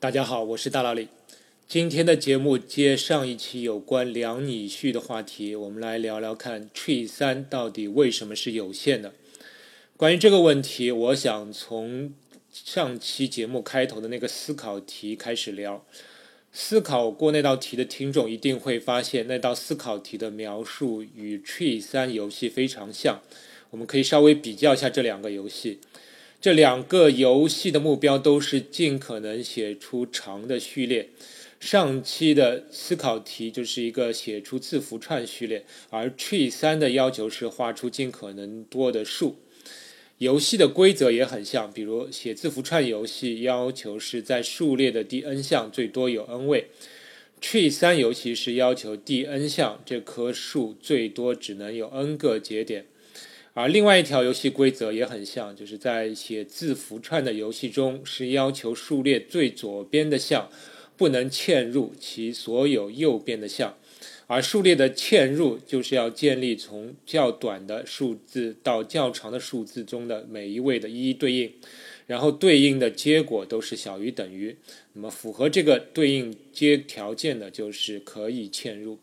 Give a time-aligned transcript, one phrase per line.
[0.00, 1.08] 大家好，我是大老李。
[1.66, 9.12] 今天的节目接上一期有关两拟序的话题，我们来聊聊看 tree 三到底为什么是有限的。
[9.96, 12.14] 关于这个问题，我想从
[12.52, 15.84] 上期节目开头的那个思考题开始聊。
[16.52, 23.20] 思考过那道题的听众一定会发现，那道思考题的描述与 tree 三游戏非常像。
[23.70, 25.80] 我们可以稍微比较一下这两个游戏。
[26.40, 31.08] 这两个游戏的目标都是尽可能写出长的序列。
[31.58, 39.34] 上期的思考题就是一个写出字符串序列，而 Tree 三的要求是画出尽可能多的树。
[40.18, 46.68] 游戏的规则也很像，比如写字符串游戏要求是在数列的第 n 项最多有 n 位
[47.40, 52.86] ，Tree 三尤其是要求第 n 项这棵树最多只能有 n 个节点。
[53.60, 60.48] 而另外一条游戏规则也很像，就是在写字符串的游戏中，是要求数列最左边的项
[60.96, 63.76] 不能嵌入其所有右边的项，
[64.28, 71.52] 而数列的嵌入就是要建立从较短的数字到较长的数字中的每一位的一一对应，
[72.06, 74.56] 然后对应的结果都是小于等于。
[74.92, 79.00] 那么符合这个对应接条件的，就是可以嵌入。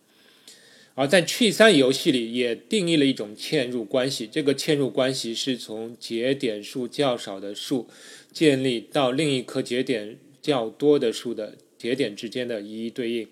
[0.98, 7.90] 而在 t 三游戏里也定义了一种嵌入关系，这个嵌入关系是从节点数较少的数
[8.32, 13.28] 建立到另一颗节点较多的数的节点之间的一一对应，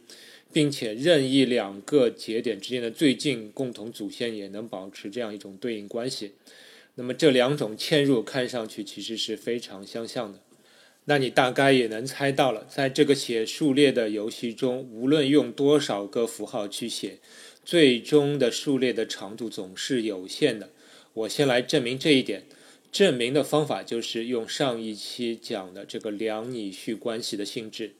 [0.51, 6.33] 并且任意两个节点之间的最近共同祖先也能保持这样一种对应关系。
[6.95, 10.39] 那么这两种嵌入看上去其实是非常相像的。
[11.05, 17.19] 那你大概也能猜到了，在这个写数列的游戏中，无论用多少个符号去写。
[17.65, 20.69] 最终的数列的长度总是有限的。
[21.13, 22.43] 我先来证明这一点。
[22.91, 27.93] 证明的方法就是用上一期讲的这个两拟序关系的性质。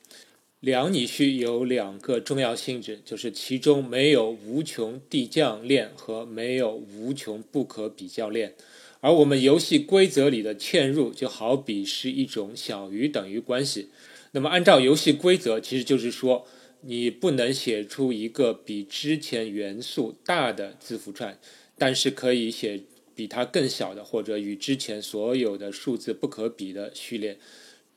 [0.60, 8.54] 两拟序有两个重要性质，就是其中没有无穷递降链和没有无穷不可比较链。
[9.00, 13.90] 而我们游戏规则里的嵌入就好比是一种小于等于关系。
[14.32, 16.46] 那么按照游戏规则，其实就是说。
[16.86, 21.40] 你不能写出一个比之前元素大的字符串，
[21.78, 22.82] 但是可以写
[23.16, 27.38] 比它更小的，或者与之前所有的数字不可比的序列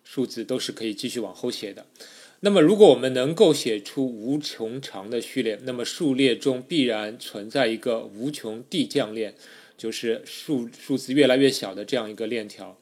[0.04, 1.86] 数字都是可以继续往后写的。
[2.40, 9.34] 那么，如果我们能够写出无穷长的序列，那么数列中必然存在一个无穷递降链，
[9.76, 12.78] 就是数数字越来越小的这样一个链条。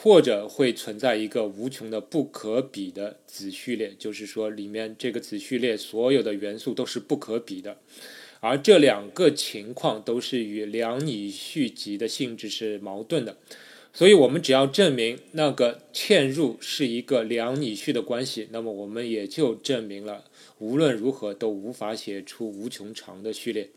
[0.00, 7.78] 或者会存在一个无穷的不可比的子序列，就是说里面这个子序列所有的元素都是不可比的，
[8.38, 13.38] 而这两个情况都是与两拟序集的性质是矛盾的，
[13.92, 20.26] 所以我们只要证明那个嵌入是一个两拟序的关系，那么我们也就证明了
[20.58, 23.70] 无论如何都无法写出无穷长的序列。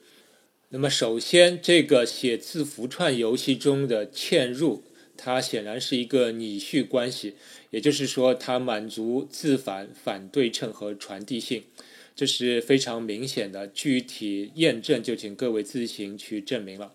[0.70, 4.84] 那么首先，这个写字符串游戏中的嵌入。
[5.18, 7.36] 它显然是一个拟序关系，
[7.70, 11.64] 也就是说，它满足自反、反对称和传递性，
[12.16, 13.68] 这是非常明显的。
[13.68, 16.94] 具体验证就请各位自行去证明了。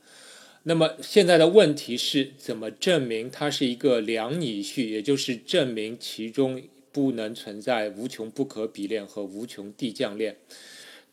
[0.64, 6.60] 那么现在的问题是怎么证明它是一个两拟序，也就是证明其中
[6.90, 10.36] 不能存在无穷不可比链和无穷递降链。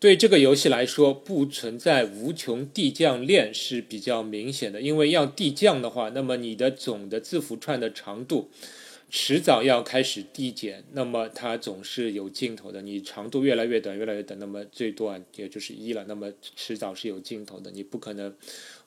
[0.03, 4.81] 对这个游戏来说，不存在无穷递降链是比较明显的。
[4.81, 8.49] 因为要递降的话，那么你的总的字符串的长度
[9.09, 12.81] 迟早要开始递减，那么它总是有尽头的。
[12.81, 16.03] 你长度越来越短，越来越短，那么最多啊也就是一了。
[16.05, 18.35] 那么迟早是有尽头的，你不可能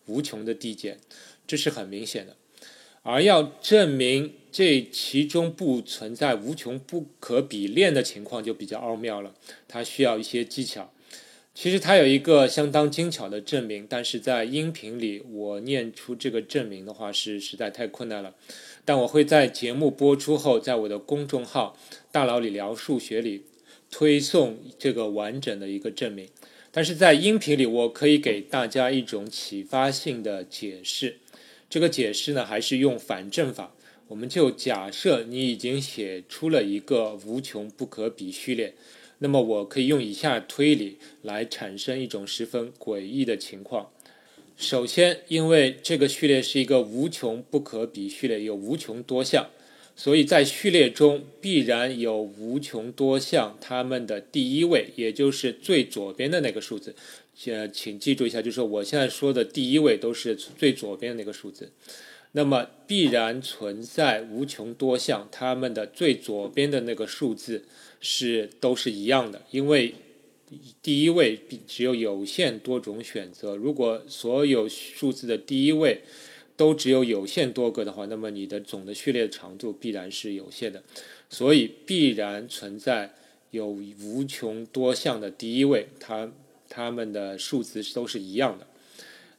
[0.04, 0.98] 无穷的递减，
[1.46, 2.36] 这是很明显的。
[3.02, 9.34] 而要证明这其中不存在无穷不可比链的情况，就比较奥妙了，
[9.66, 10.92] 它需要一些技巧。
[11.56, 18.34] 其实它有一个相当精巧的证明，但是在音频里我念出这个证明的话是实在太困难了。
[18.84, 21.74] 但我会在节目播出后，在我的公众号
[22.12, 23.46] “大佬李聊数学”里
[23.90, 26.28] 推送这个完整的一个证明。
[26.70, 31.16] 但是在音频里，我可以给大家一种启发性的解释。
[31.70, 33.74] 这个解释呢，还是用反证法。
[34.08, 38.74] 我们就假设你已经写出了一个无穷不可比序列。
[39.18, 43.90] 那么我可以用以下推理来产生一种十分诡异的情况。
[44.56, 49.50] 首先，因为这个序列是一个无穷不可比序列，有无穷多项，
[49.94, 56.94] 所以在序列中必然有无穷多项它们的第一位，也就是最左边的那个数字。
[57.46, 61.70] 呃，请记住一下，就是我现在说的第一位都是最左边的那个数字。
[62.36, 67.64] 那么必然存在无穷多项，它们的最左边的那个数字
[67.98, 69.94] 是都是一样的，因为
[70.82, 73.56] 第一位只有有限多种选择。
[73.56, 76.02] 如果所有数字的第一位
[76.58, 80.82] 都只有有限多个的话，那么你的总的序列长度必然是有限的，
[81.30, 83.14] 所以必然存在
[83.50, 86.30] 有无穷多项的第一位，它
[86.68, 88.66] 它们的数字都是一样的。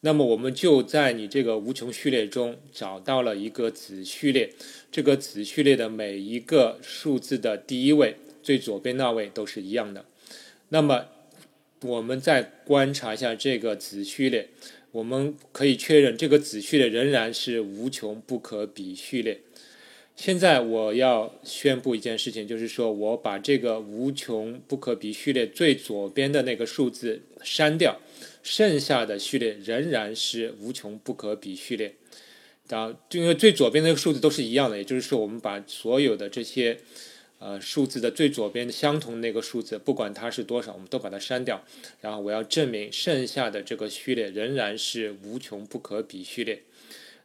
[0.08, 4.54] 那么我们就在你这个无穷序列中找到了一个子序列，
[4.90, 10.06] 这个子序列的每一个数字的第一位，最左边那位都是一样的。
[10.70, 11.08] 那么
[11.82, 14.48] 我们再观察一下这个子序列，
[14.94, 19.42] 我们可以确认这个子序列仍然是无穷不可比序列。
[20.16, 28.00] 现在我要宣布一件事情，就是说我把这个无穷不可比序列最左边的那个数字删掉。
[28.48, 31.96] 剩下的序列仍然是无穷不可比序列，
[32.70, 36.80] 啊，因为最左边那个数字都是一样的，也就是说，我们把所有的这些
[37.40, 41.62] 呃数字的最左边的相同那个数字，不管它是多少，我们都把它删掉。
[42.00, 46.64] 然后我要证明剩下的这个序列仍然是无穷不可比序列。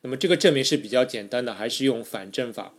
[0.01, 2.75] 那么这个证明是比较简单的，还是用反证法。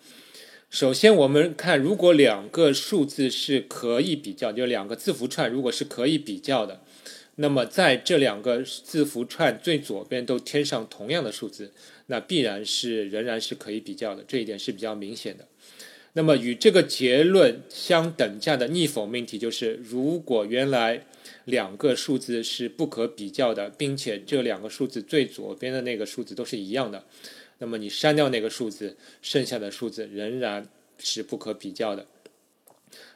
[0.70, 6.82] 首先我们看，如果两个数字是可以比较，就两个字符串如果是可以比较的。
[7.36, 11.72] 那么在这两个字符串最左边都添上同样的数字，
[12.06, 15.48] 那必然是仍然是可以比较的，这一点是比较明显的。
[16.14, 21.08] 那么与这个结论相等价的逆否命题就是：如果原来
[21.46, 27.04] 两个数字是不可比较的，并且这两个数字最左边的那个数字都是一样的，
[27.58, 30.68] 那么你删掉那个数字，剩下的数字仍然
[31.00, 32.06] 是不可比较的。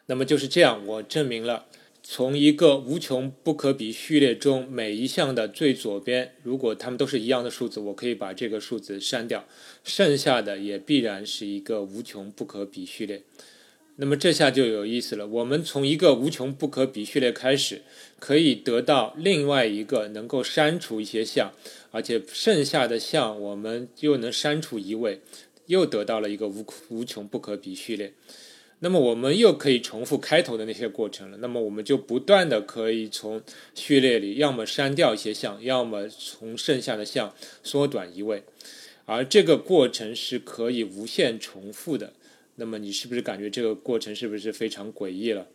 [0.08, 1.68] 那么就是这样，我证明了。
[2.10, 9.46] 从一个无穷不可比序列中每一项的最左边，如果它们都是一样的数字，我可以把这个数字删掉，
[9.84, 13.24] 剩下的也必然是一个无穷不可比序列。
[13.98, 17.82] 那么这下就有意思了，我们从一个无穷不可比序列开始，
[18.20, 21.52] 可以得到另外一个能够删除一些项，
[21.92, 25.20] 而且剩下的项我们又能删除一位，
[25.66, 28.14] 又得到了一个无无穷不可比序列。
[28.80, 31.38] 那么我们又可以重复开头的那些过程了。
[31.38, 33.42] 那么我们就不断的可以从
[33.74, 37.34] 序列里要么删掉一些项，要么从剩下的项
[37.64, 38.44] 缩短一位，
[39.06, 42.14] 而这个过程是可以无限重复的。
[42.58, 45.48] 那么你是不是感觉这个过程是不是非常诡异了？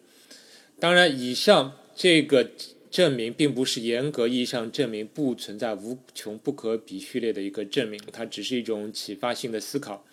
[0.80, 2.50] 当然，以上这个
[2.90, 10.04] 证明并不是严格意义上证明不存在无穷不可比序列的一个证明，它只是一种启发性的思考。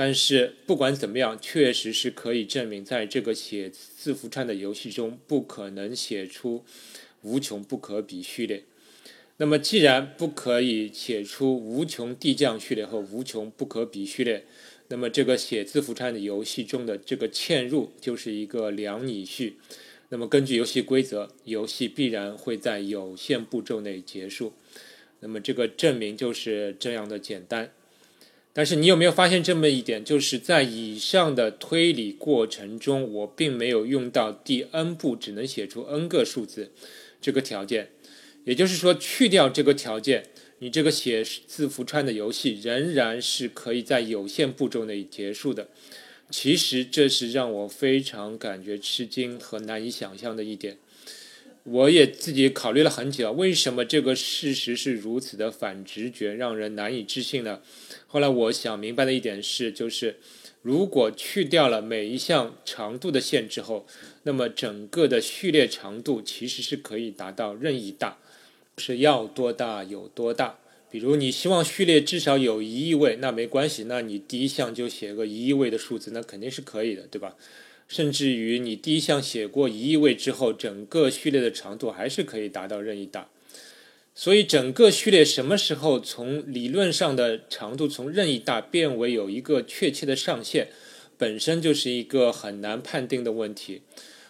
[0.00, 6.64] 但是不管怎么样，确实是可以证明，在这个写字符串的游戏中，不可能写出
[7.22, 8.62] 无穷不可比序列。
[9.38, 14.44] 那么，既然不可以写出无穷递降序列和无穷不可比序列，
[14.86, 19.56] 那么这个写字符串的游戏中的这个嵌入就是一个两拟序。
[20.10, 24.52] 那么，根据游戏规则，游戏必然会在有限步骤内结束。
[25.18, 27.72] 那么，这个证明就是这样的简单。
[28.52, 36.72] 但是你有没有发现这么一点，就是在以上的推理过程中，我并没有用到第 n 步只能写出 n 个数字
[37.20, 37.90] 这个条件，
[38.44, 40.24] 也就是说，去掉这个条件，
[40.58, 45.68] 你这个写字符串的游戏仍然是可以在有限步骤内结束的。
[46.30, 50.76] 其实这是让我非常感觉吃惊和难以想象的一点。
[51.64, 57.60] 我也自己考虑了很久，为什么这个事实是如此的反直觉，让人难以置信呢？
[58.06, 60.16] 后来我想明白的一点是，就是
[60.62, 63.86] 如果去掉了每一项长度的限制后，
[64.22, 68.18] 那么整个的序列长度其实是可以达到任意大，
[68.78, 70.58] 是要多大有多大。
[70.90, 77.36] 比如你希望序列至少有一亿位，那没关系，那你第一项就写个一亿位的数字，那肯定是可以的，对吧？
[77.88, 83.28] 甚至于你第一项写过一亿位之后，整个序列的长度还是可以达到任意大。
[84.14, 90.68] 所以整个序列什么时候从理论上的长度从任意大变为有一个确切的上限，
[91.16, 93.82] 本身就是一个很难判定的问题。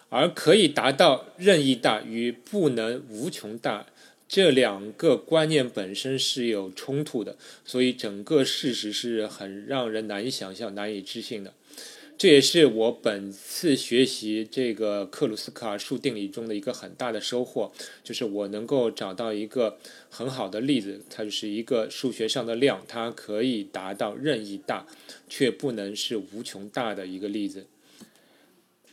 [0.09, 3.85] 而可以达到任意大与不能无穷大
[4.27, 7.35] 这两个观念本身是有冲突的，
[7.65, 11.53] 所以整个事实是很让人难以想象、难以置信的。
[12.19, 17.71] 这也是我本次学习这个克鲁斯卡尔数定理中的一个很大的收获，
[18.03, 19.77] 就是我能够找到一个
[20.09, 24.85] 很好的例子，它就是一个数学上的量，它可以达到任意大，
[25.29, 27.67] 却不能是无穷大的一个例子。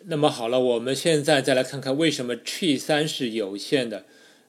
[0.05, 4.05] 那么好了，我们现在再来看看为什么 tree 三是有限的。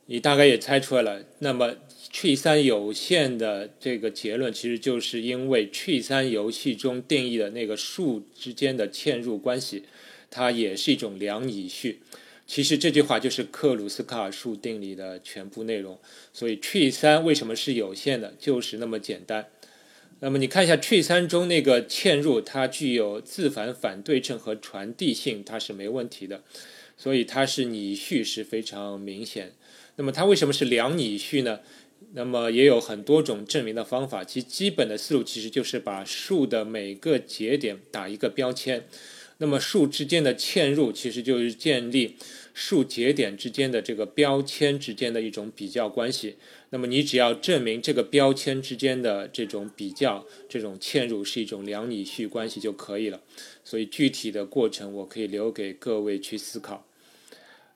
[0.09, 1.25] 你大概也猜出来了。
[1.39, 1.75] 那么
[2.11, 9.83] Tree 三有限的这个结论，其实就是因为 Tree 三游戏中定义的那个数之间的嵌入关系，
[10.31, 11.99] 它也是一种两拟序。
[12.47, 15.99] 其实这句话就是克鲁斯卡尔数定理的全部内容。
[16.31, 19.47] 所以 Tree 三为什么是有限的，就是那么简单。
[20.21, 26.41] 那么你看一下 Tree 三中那个嵌入，它具有自反反对称和传递性，它是没问题的，
[26.97, 29.51] 所以它是拟序是非常明显。
[29.97, 31.59] 那么它为什么是两拟序呢？
[32.13, 38.87] 那么也有很多种证明的方法，其基本的思路其实就是把数的每个节点打一个标签，
[39.39, 42.15] 那么数之间的嵌入其实就是建立
[42.53, 46.37] 数节点之间的这个标签之间的一种比较关系。
[46.69, 53.21] 那么你只要证明这个标签之间的这种比较、这种嵌入是一种两拟序关系就可以了。
[53.63, 56.86] 所以具体的过程我可以留给各位去思考。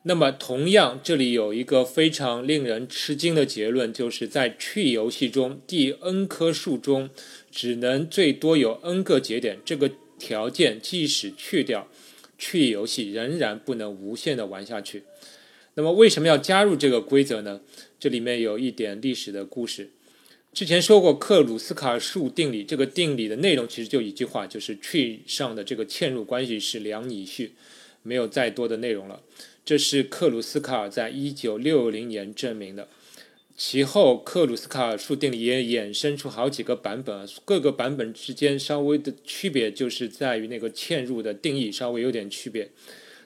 [0.03, 7.11] 那么同样，这里有一个非常令人吃惊的结论，就是在 tree 游戏中，第 n 棵树中
[7.51, 9.59] 只能最多有 n 个节点。
[9.63, 11.87] 这个条件即使去掉
[12.39, 15.03] ，tree 游戏仍然不能无限的玩下去。
[15.75, 17.61] 那么为什么要加入这个规则呢？
[17.99, 19.91] 这里面有一点历史的故事。
[20.51, 27.53] 之前说过克鲁斯卡尔数定理，这个定理的内容其实就一句话，就是 tree 上的这个嵌入关系是两拟序，
[28.01, 29.21] 没有再多的内容了。
[29.63, 32.87] 这是克鲁斯卡尔在一九六零年证明的。
[33.55, 42.71] 其后，克鲁斯卡尔数定理也衍生出好几个版本，各个版本之间稍微的区别就是在于那个嵌入的定义稍微有点区别。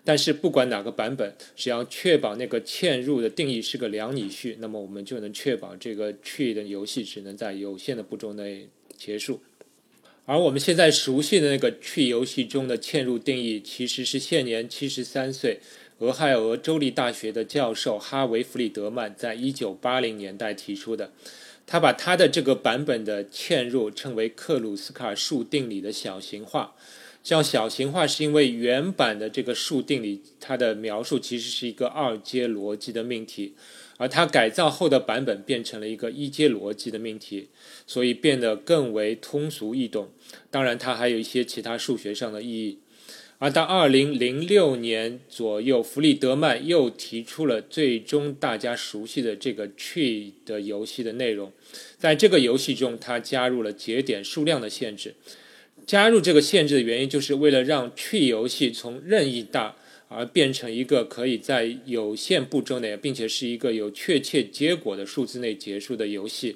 [0.03, 9.41] 但是不管哪个版本，只要确保那个嵌入的定义是个两拟序，那么我们就能确保这个 tree 的游戏只能在有限的步骤内结束。
[10.25, 15.59] 而我们现在熟悉的那个 tree 游戏中的嵌入定义，其实是现年七十三岁、
[15.99, 21.11] 俄亥俄州立大学的教授哈维·弗里德曼在一九八零年代提出的。
[21.65, 26.75] 他把他的这个版本的嵌入称为克鲁斯卡数定理的小型化。
[27.23, 33.55] 叫小型化是因为原版的这个数定理，它的描述其实是一个二阶逻辑的命题，
[33.97, 37.47] 而它改造后的版本变成了一个一阶逻辑的命题，
[37.87, 40.11] 所以变得更为通俗易懂。
[40.51, 42.77] 当然，它还有一些其他数学上的意义。
[43.37, 51.51] 而到二零零六年左右，弗里德曼又提出了最终大家熟悉的这个 tree 的游戏的内容，
[51.97, 55.15] 在这个游戏中，他加入了节点数量的限制。
[55.85, 59.75] 加入这个限制的原因，就是为了让 tree 游戏从任意大
[60.07, 66.55] 而变成一个可以在有限步骤内，并且是一个有确切结果的数字内结束的游戏。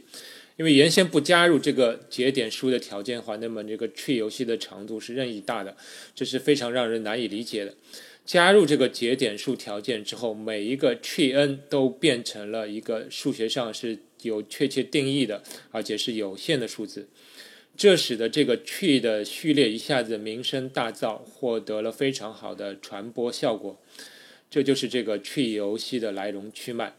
[0.60, 5.74] 因为原先不加入这个节点数的条件的话，那么这个 tree 游戏的长度是任意大的，
[6.14, 7.74] 这是非常让人难以理解的。
[8.26, 17.08] 加入这个节点数条件之后，每一个 tree n 都变成了一个数学上是有确切定义的，而且是有限的数字。
[17.78, 23.82] 这使得这个 tree 的序列一下子名声大噪，获得了非常好的传播效果。
[24.52, 26.94] 这就是这个 tree 游戏的来龙去脉。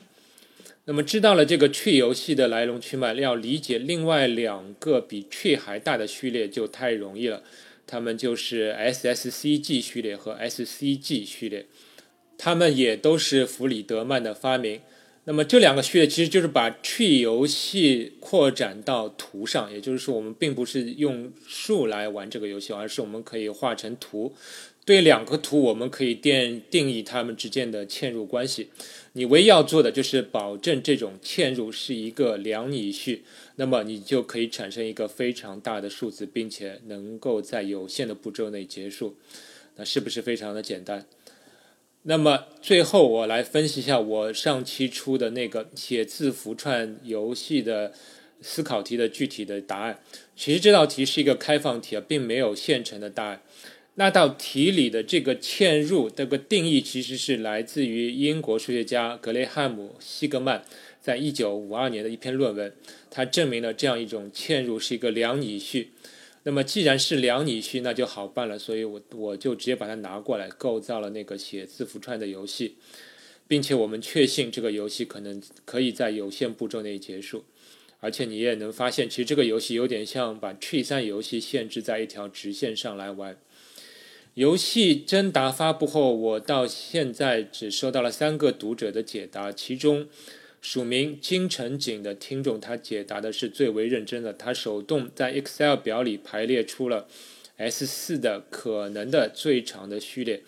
[0.86, 7.42] 那么知道了这个 tree 游戏的来龙去脉，要理解另外两个比 tree 还大的序列就太容易了。
[7.86, 11.66] 它们就是 SSCG 序列和 SCG 序列，
[12.38, 14.80] 它们也都是弗里德曼的发明。
[15.24, 24.34] 那么这两个序列其实就是把 tree 游戏扩展到图上，也就是说，我们并不是用树来玩这个游戏，而是我们可以画成图。
[24.84, 28.70] 对两个图，我们可以定定义它们之间的嵌入关系。
[29.12, 33.24] 你唯一要做的就是保证这种嵌入是一个两拟序，
[33.56, 39.16] 那么你就可以产生一个非常大的数字，并且能够在有限的步骤内结束。
[39.76, 41.06] 那是不是非常的简单？
[42.02, 47.92] 那么最后我来分析一下我上期出的那个写字符串游戏的
[48.40, 50.00] 思考题的具体的答案。
[50.34, 53.42] 其实这道题是一个开放题啊，并没有现成的答案。
[54.00, 60.64] 那道题里的这个嵌入这个定义其实是来自于英国数学家格雷汉姆·西格曼
[61.02, 62.72] 在一九五二年的一篇论文，
[63.10, 65.90] 他证明了这样一种嵌入是一个两拟序。
[66.44, 72.76] 那么既然是两拟序，那就好办了，所以我我就直接把它拿过来，构造了那个写字符串的游戏，
[73.46, 77.44] 并且我们确信这个游戏可能可以在有限步骤内结束，
[77.98, 83.36] 而且你也能发现，其实这个游戏有点像把 Tree 三游戏限制在一条直线上来玩。
[84.40, 90.08] 游戏征答发布后，我到现在只收到了三个读者的解答，其中。
[90.62, 94.32] 署名金城景的听众，他解答的是最为认真的。
[94.32, 97.06] 他手动在 Excel 表里排列出了
[97.58, 100.42] S 四的可能的最长的序列，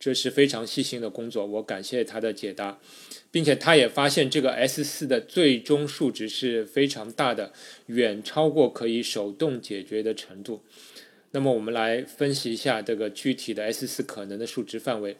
[0.00, 2.80] 这是非常细心的工作，我感谢他的解答，
[3.30, 7.52] 并且他也发现这个 S 四的最终数值是非常大的，
[7.86, 10.62] 远超过可以手动解决的程度。
[11.36, 15.18] 那么我们来分析一下这个具体的 S 四可能的数值范围。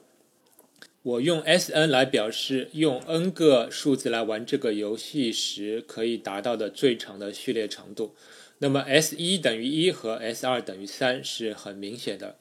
[1.02, 8.14] 我用 S n 来表示用 n 个数字来玩这个游戏时可以达到的最长的序列长度。
[8.60, 12.36] 那么 S 一等于一和 S 二等于三是很明显的。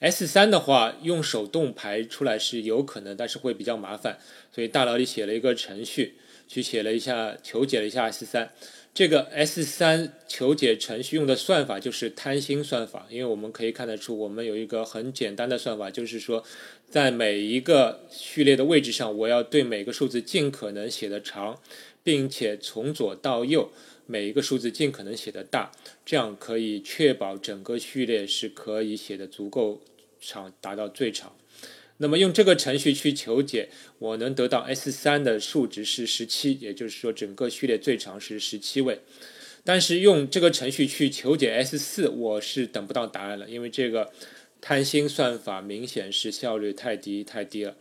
[0.00, 4.18] S 三的话，用手动排出来是有可能，但是会比较麻烦，
[4.50, 6.16] 所以大脑里写了一个程序，
[6.48, 8.50] 去写了一下求解了一下 S 三。
[8.94, 16.44] 这个 S 三求解程序用的算法就是贪心算法，因为我们可以看得出，我们有一个很简单的算法，就是说，
[16.90, 21.58] 在每一个序列的位置上，我要对每个数字尽可能写的长，
[22.02, 23.70] 并且从左到右
[24.06, 25.72] 每一个数字尽可能写的大，
[26.04, 29.80] 这样可以确保整个序列是可以写的足够。
[30.24, 31.34] 长达到最长，
[32.02, 33.68] 那么用这个程序去求解，
[34.00, 39.00] 我能得到 S 三的数值是十七，也就是说整个序列最长是十七位。
[39.64, 44.10] 但是用这个程序去求解 S 四，我是等不到答案了，因为这个
[44.60, 47.76] 贪心算法明显是效率太低太低了。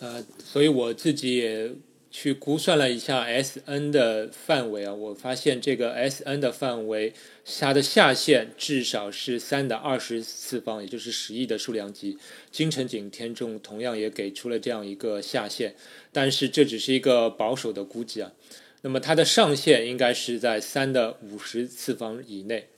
[0.00, 1.70] 呃，所以我自己也。
[2.10, 7.12] 去估算了一下 S n 的范围啊，我发现这个 S n 的范围，
[7.60, 12.16] 它的下限至少是三的二十次方，也就是十亿的数量级。
[12.50, 15.74] 金城景天众同样也给出了这样一个下限，
[16.10, 18.32] 但是这只是一个保守的估计啊。
[18.80, 22.68] 那么它的上限应该是在三的五十次方以内。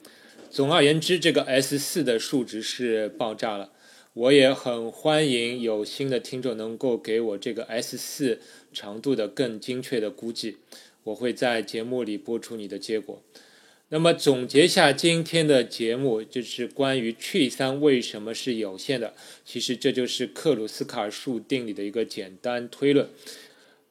[0.50, 3.70] 总而言之，这个 S 四的数值是爆炸了。
[4.12, 8.40] 我也很欢迎有新的听众能够给我这个 S 四
[8.72, 10.56] 长度的更精确的估计，
[11.04, 13.22] 我会在节目里播出你的结果。
[13.90, 19.14] 那么总结下今天的节目，就是关于 Tree 三为什么是有限的。
[19.44, 23.08] 其实这就是克鲁斯卡尔数定理的一个简单推论。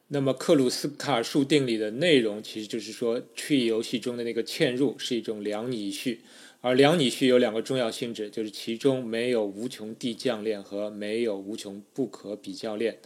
[0.08, 6.20] 那么克鲁斯卡尔数定理的内容，其实就是说 Tree 游戏中的那个嵌入是一种两拟序。
[6.62, 12.98] 而两拟序有两个重要性质，就是其中没有无穷递降链和没有无穷不可比较链。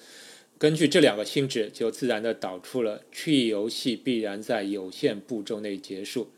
[0.59, 6.31] 根据这两个性质，就自然的导出了 tree 游戏必然在有限步骤内结束，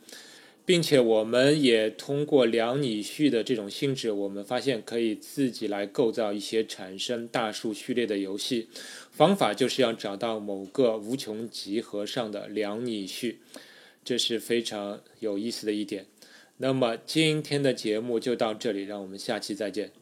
[0.67, 8.69] 并且我们也通过两拟序的这种性质，我们发现可以自己来构造一些产生大数序列的游戏。
[9.11, 13.38] 方法就是要找到某个无穷集合上的两拟序，
[14.05, 16.05] 这是非常有意思的一点。
[16.59, 19.92] 那么今天的节目就到这里，让我们下期再见。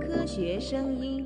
[0.00, 1.24] 科学声音。